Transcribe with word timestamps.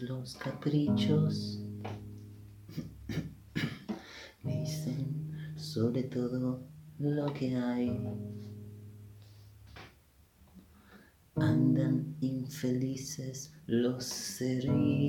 Los 0.00 0.34
caprichos. 0.36 1.60
Dicen 4.42 5.54
sobre 5.56 6.04
todo 6.04 6.66
lo 6.98 7.32
que 7.32 7.56
hay. 7.56 8.00
Andan 11.36 12.16
infelices 12.20 13.54
los 13.66 14.04
cerritos 14.04 15.08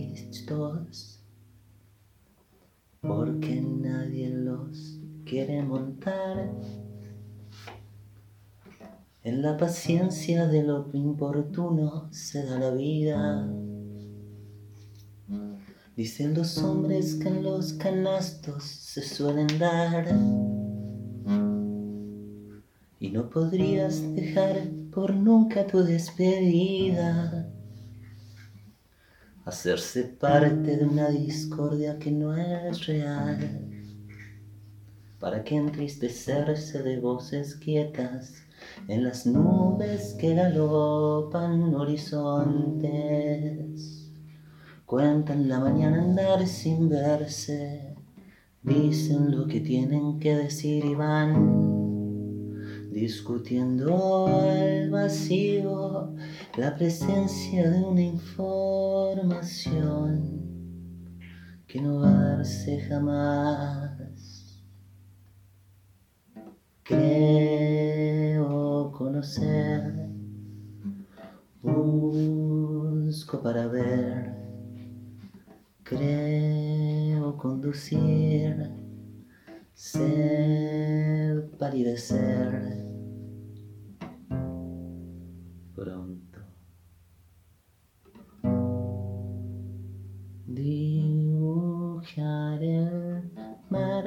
porque 3.02 3.62
nadie 3.62 4.30
los 4.30 5.00
quiere 5.26 5.64
montar. 5.64 6.52
En 9.24 9.42
la 9.42 9.58
paciencia 9.58 10.48
de 10.48 10.64
lo 10.64 10.90
importuno 10.94 12.08
se 12.12 12.46
da 12.46 12.60
la 12.60 12.72
vida. 12.72 13.48
Dicen 16.00 16.34
los 16.34 16.58
hombres 16.60 17.16
que 17.16 17.28
en 17.28 17.44
los 17.44 17.74
canastos 17.74 18.64
se 18.64 19.02
suelen 19.02 19.48
dar. 19.60 20.08
Y 23.02 23.10
no 23.10 23.30
podrías 23.30 24.02
dejar 24.16 24.62
por 24.94 25.14
nunca 25.14 25.68
tu 25.68 25.84
despedida. 25.84 27.52
Hacerse 29.44 30.06
parte 30.06 30.78
de 30.78 30.86
una 30.86 31.10
discordia 31.10 32.00
que 32.00 32.12
no 32.12 32.34
es 32.34 32.86
real. 32.86 33.70
¿Para 35.20 35.44
qué 35.44 35.58
entristecerse 35.58 36.82
de 36.82 36.98
voces 37.02 37.56
quietas 37.56 38.36
en 38.88 39.04
las 39.04 39.26
nubes 39.26 40.16
que 40.18 40.34
galopan 40.34 41.76
horizontes? 41.76 43.99
Cuentan 44.90 45.48
la 45.48 45.60
mañana 45.60 46.02
andar 46.02 46.48
sin 46.48 46.90
verse, 46.90 47.96
dicen 48.64 49.38
lo 49.38 49.46
que 49.46 49.62
tienen 49.62 50.20
que 50.20 50.36
decir 50.36 50.84
y 50.84 50.96
van 50.96 52.90
discutiendo 52.90 54.26
al 54.26 54.90
vacío 54.90 56.16
la 56.58 56.76
presencia 56.76 57.70
de 57.70 57.84
una 57.84 58.02
información 58.02 59.44
que 61.68 61.82
no 61.82 62.00
va 62.00 62.10
a 62.10 62.38
darse 62.38 62.82
jamás. 62.82 64.64
Creo 66.82 68.92
conocer, 68.92 70.10
busco 71.62 73.40
para 73.44 73.68
ver, 73.68 74.29
creo 75.90 77.36
conducir, 77.36 78.56
ser 79.74 81.50
palidecer. 81.58 82.86
Pronto. 85.76 86.40
Dibujar 90.46 91.82
el 92.62 93.32
mar 93.70 94.04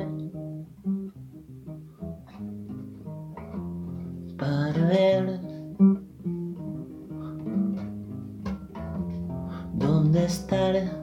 para 4.38 4.86
ver 4.86 5.40
dónde 9.74 10.24
estar, 10.26 11.01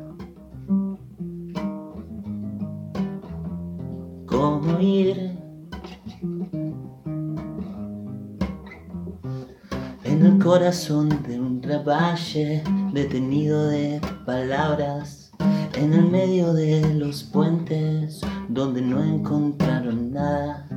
En 10.19 10.25
el 10.25 10.43
corazón 10.43 11.07
de 11.25 11.39
un 11.39 11.61
traballe 11.61 12.61
detenido 12.91 13.69
de 13.69 14.01
palabras, 14.25 15.31
en 15.75 15.93
el 15.93 16.11
medio 16.11 16.51
de 16.51 16.93
los 16.95 17.23
puentes 17.23 18.19
donde 18.49 18.81
no 18.81 19.01
encontraron 19.01 20.11
nada, 20.11 20.67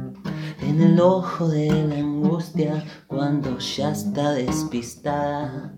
en 0.60 0.80
el 0.80 1.00
ojo 1.00 1.48
de 1.48 1.70
la 1.72 1.96
angustia 1.96 2.84
cuando 3.08 3.58
ya 3.58 3.90
está 3.90 4.30
despistada, 4.30 5.74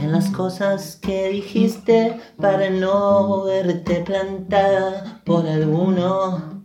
en 0.00 0.12
las 0.12 0.30
cosas 0.30 0.94
que 0.94 1.30
dijiste 1.30 2.16
para 2.36 2.70
no 2.70 3.42
verte 3.42 4.04
plantada 4.06 5.20
por 5.24 5.48
alguno 5.48 6.62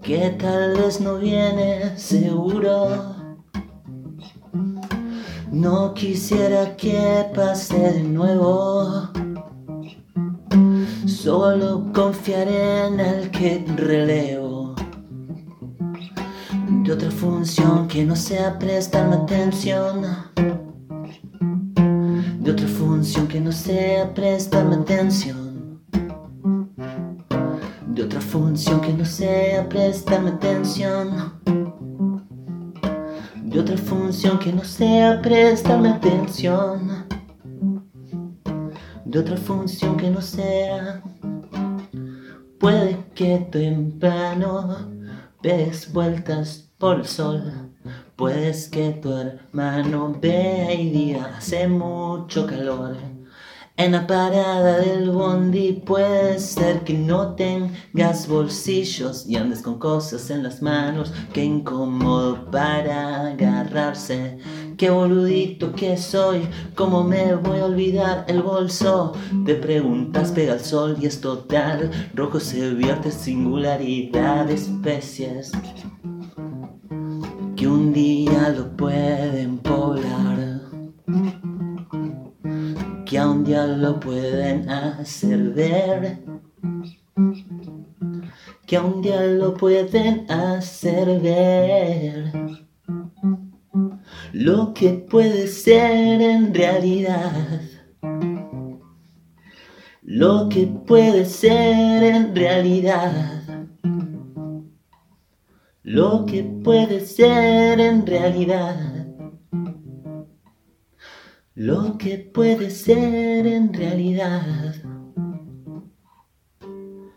que 0.00 0.30
tal 0.30 0.78
vez 0.78 0.98
no 0.98 1.18
viene 1.18 1.98
seguro. 1.98 3.19
No 5.52 5.92
quisiera 5.94 6.76
que 6.76 7.26
pase 7.34 7.76
de 7.76 8.02
nuevo. 8.04 9.08
Solo 11.06 11.90
confiaré 11.92 12.86
en 12.86 13.00
el 13.00 13.30
que 13.32 13.64
relevo. 13.76 14.76
De 16.84 16.92
otra 16.92 17.10
función 17.10 17.88
que 17.88 18.04
no 18.04 18.14
sea 18.14 18.60
prestarme 18.60 19.16
atención. 19.16 20.06
De 22.38 22.50
otra 22.52 22.68
función 22.68 23.26
que 23.26 23.40
no 23.40 23.50
sea 23.50 24.14
prestarme 24.14 24.76
atención. 24.76 25.80
De 27.88 28.04
otra 28.04 28.20
función 28.20 28.80
que 28.80 28.92
no 28.92 29.04
sea 29.04 29.68
prestarme 29.68 30.30
atención 30.30 31.40
de 33.50 33.58
otra 33.58 33.76
función 33.76 34.38
que 34.38 34.52
no 34.52 34.62
sea 34.62 35.20
prestarme 35.20 35.88
atención, 35.88 37.04
de 39.04 39.18
otra 39.18 39.36
función 39.36 39.96
que 39.96 40.08
no 40.08 40.22
sea, 40.22 41.02
puede 42.60 42.96
que 43.12 43.38
temprano 43.50 44.88
des 45.42 45.92
vueltas 45.92 46.70
por 46.78 47.00
el 47.00 47.06
sol, 47.06 47.72
puedes 48.14 48.68
que 48.68 48.92
tu 48.92 49.12
hermano 49.12 50.16
vea 50.22 50.72
y 50.72 50.90
diga 50.90 51.34
hace 51.36 51.66
mucho 51.66 52.46
calor. 52.46 53.09
En 53.80 53.92
la 53.92 54.06
parada 54.06 54.78
del 54.78 55.10
bondi 55.10 55.72
puede 55.72 56.38
ser 56.38 56.80
que 56.80 56.92
no 56.92 57.34
tengas 57.34 58.28
bolsillos 58.28 59.26
y 59.26 59.36
andes 59.36 59.62
con 59.62 59.78
cosas 59.78 60.28
en 60.28 60.42
las 60.42 60.60
manos. 60.60 61.14
Qué 61.32 61.42
incómodo 61.42 62.50
para 62.50 63.28
agarrarse. 63.28 64.36
Qué 64.76 64.90
boludito 64.90 65.72
que 65.72 65.96
soy, 65.96 66.46
cómo 66.74 67.04
me 67.04 67.34
voy 67.36 67.60
a 67.60 67.64
olvidar 67.64 68.26
el 68.28 68.42
bolso. 68.42 69.14
Te 69.46 69.54
preguntas, 69.54 70.30
pega 70.32 70.52
el 70.52 70.60
sol 70.60 70.98
y 71.00 71.06
es 71.06 71.22
total. 71.22 71.90
Rojo 72.14 72.38
se 72.38 72.74
vierte 72.74 73.10
singularidad 73.10 74.44
de 74.44 74.54
especies 74.56 75.52
que 77.56 77.66
un 77.66 77.94
día 77.94 78.50
lo 78.50 78.76
pueden 78.76 79.56
poblar 79.56 80.59
que 83.10 83.18
a 83.18 83.28
un 83.28 83.42
día 83.42 83.66
lo 83.66 83.98
pueden 83.98 84.70
hacer 84.70 85.50
ver, 85.50 86.18
que 88.68 88.76
a 88.76 88.82
un 88.82 89.02
día 89.02 89.20
lo 89.22 89.52
pueden 89.54 90.30
hacer 90.30 91.20
ver, 91.20 92.32
lo 94.32 94.72
que 94.72 94.90
puede 94.90 95.48
ser 95.48 96.22
en 96.22 96.54
realidad, 96.54 97.60
lo 100.02 100.48
que 100.48 100.68
puede 100.68 101.24
ser 101.24 102.04
en 102.04 102.36
realidad. 102.36 103.42
Lo 105.82 106.26
que 106.26 106.44
puede 106.44 107.00
ser 107.00 107.80
en 107.80 108.06
realidad. 108.06 108.89
Lo 111.54 111.98
que 111.98 112.18
puede 112.18 112.70
ser 112.70 113.46
en 113.46 113.72
realidad. 113.72 114.74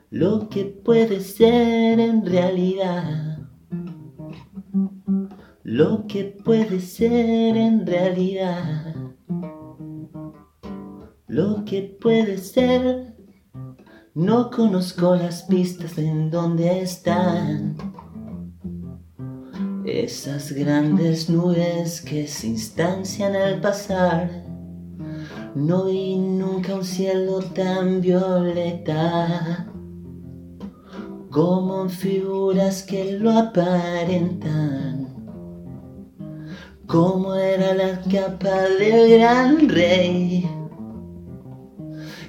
Lo 0.10 0.50
que 0.50 0.66
puede 0.66 1.22
ser 1.22 2.00
en 2.00 2.26
realidad. 2.26 3.40
Lo 5.64 6.08
que 6.08 6.26
puede 6.26 6.80
ser 6.80 7.58
en 7.58 7.86
realidad 7.86 8.94
lo 11.34 11.66
que 11.66 11.98
puede 12.00 12.38
ser. 12.38 13.16
No 14.14 14.52
conozco 14.52 15.16
las 15.16 15.44
pistas 15.44 15.98
en 15.98 16.30
donde 16.30 16.82
están 16.82 17.76
esas 20.02 20.52
grandes 20.52 21.30
nubes 21.30 22.02
que 22.02 22.28
se 22.28 22.48
instancian 22.48 23.36
al 23.36 23.62
pasar. 23.62 24.30
No 25.56 25.86
vi 25.86 26.16
nunca 26.18 26.74
un 26.76 26.84
cielo 26.84 27.40
tan 27.54 28.02
violeta 28.02 29.68
como 31.30 31.88
figuras 31.90 32.82
que 32.84 33.14
lo 33.20 33.32
aparentan. 33.32 35.14
Como 36.88 37.36
era 37.36 37.76
la 37.76 38.02
capa 38.02 38.62
del 38.80 39.20
gran 39.20 39.70
rey 39.70 40.50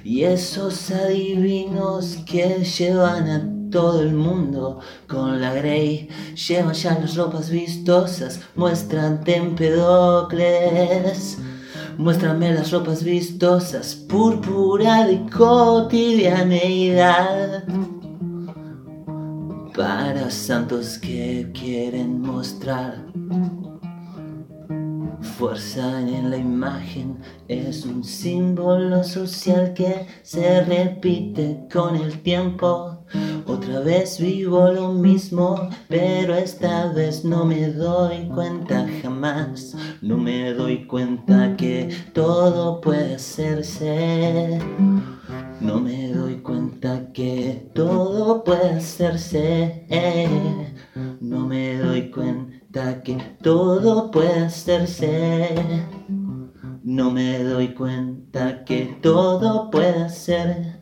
y 0.03 0.23
esos 0.23 0.91
adivinos 0.91 2.17
que 2.27 2.63
llevan 2.63 3.27
a 3.27 3.54
todo 3.75 4.01
el 4.01 4.13
mundo 4.13 4.79
con 5.05 5.41
la 5.41 5.53
Grey 5.53 6.07
llevan 6.47 6.73
ya 6.73 6.97
las 6.97 7.17
ropas 7.17 7.49
vistosas, 7.49 8.39
muestran 8.55 9.21
Tempedocles. 9.25 11.37
Muéstrame 11.97 12.53
las 12.53 12.71
ropas 12.71 13.03
vistosas, 13.03 13.95
púrpura 13.95 15.05
de 15.05 15.25
cotidianeidad. 15.29 17.65
Para 19.75 20.31
santos 20.31 20.97
que 20.97 21.51
quieren 21.53 22.21
mostrar 22.21 23.03
fuerza 25.37 25.99
en 25.99 26.29
la 26.29 26.37
imagen 26.37 27.19
es 27.49 27.85
un 27.85 28.05
símbolo 28.05 29.03
social 29.03 29.73
que 29.73 30.07
se 30.23 30.63
repite 30.63 31.67
con 31.71 31.97
el 31.97 32.21
tiempo. 32.21 32.94
Otra 33.47 33.79
vez 33.79 34.19
vivo 34.19 34.71
lo 34.71 34.91
mismo, 34.91 35.69
pero 35.87 36.33
esta 36.33 36.91
vez 36.91 37.23
no 37.23 37.45
me 37.45 37.67
doy 37.71 38.27
cuenta 38.33 38.87
jamás. 39.03 39.75
No 40.01 40.17
me 40.17 40.51
doy 40.53 40.87
cuenta 40.87 41.55
que 41.55 41.95
todo 42.13 42.81
puede 42.81 43.15
hacerse. 43.15 44.59
No 45.61 45.79
me 45.79 46.09
doy 46.09 46.37
cuenta 46.37 47.11
que 47.13 47.69
todo 47.75 48.43
puede 48.43 48.71
hacerse. 48.71 49.85
No 51.21 51.45
me 51.45 51.77
doy 51.77 52.09
cuenta 52.09 53.03
que 53.03 53.15
todo 53.43 54.09
puede 54.09 54.39
hacerse. 54.39 55.53
No 56.83 57.11
me 57.11 57.43
doy 57.43 57.75
cuenta 57.75 58.65
que 58.65 58.97
todo 59.01 59.69
puede 59.69 60.03
hacerse. 60.03 60.75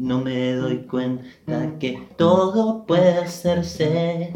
No 0.00 0.18
me 0.22 0.54
doy 0.54 0.86
cuenta 0.86 1.78
que 1.78 2.08
todo 2.16 2.86
puede 2.86 3.18
hacerse. 3.18 4.32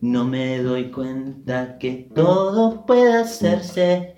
No 0.00 0.24
me 0.24 0.62
doy 0.62 0.92
cuenta 0.92 1.76
que 1.78 2.08
todo 2.14 2.86
puede 2.86 3.14
hacerse. 3.14 4.14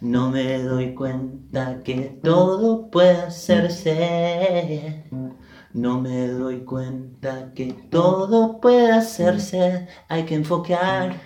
No 0.00 0.30
me 0.30 0.62
doy 0.62 0.94
cuenta 0.94 1.82
que 1.82 2.18
todo 2.22 2.90
puede 2.90 3.12
hacerse. 3.12 5.04
No 5.74 6.00
me 6.00 6.28
doy 6.28 6.64
cuenta 6.64 7.52
que 7.52 7.74
todo 7.90 8.58
puede 8.58 8.90
hacerse, 8.90 9.86
hay 10.08 10.24
que 10.24 10.34
enfocar. 10.34 11.20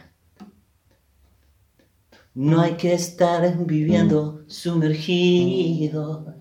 No 2.35 2.61
hay 2.61 2.73
que 2.73 2.93
estar 2.93 3.57
viviendo 3.65 4.43
sumergido 4.49 6.35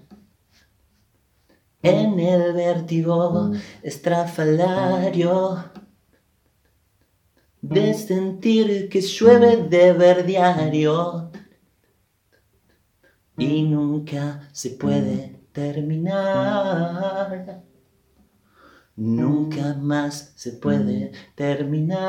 en 1.86 2.20
el 2.20 2.54
vértigo 2.54 3.52
estrafalario 3.84 5.64
de 7.62 7.94
sentir 7.94 8.90
que 8.90 9.02
llueve 9.02 9.58
de 9.58 9.94
verdiario 9.94 11.32
y 13.38 13.62
nunca 13.64 14.50
se 14.52 14.72
puede 14.72 15.40
terminar. 15.52 17.64
Nunca 18.96 19.76
más 19.76 20.34
se 20.36 20.54
puede 20.54 21.12
terminar. 21.36 22.00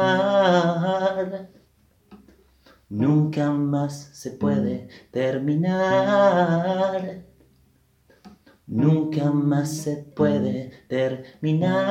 Nunca 2.89 3.51
más 3.51 4.11
se 4.13 4.31
puede 4.31 4.89
terminar. 5.11 7.26
Nunca 8.67 9.31
más 9.31 9.71
se 9.71 9.97
puede 9.97 10.73
terminar. 10.89 11.87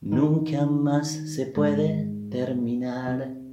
Nunca 0.00 0.64
más 0.66 1.08
se 1.08 1.46
puede 1.46 2.08
terminar. 2.30 3.43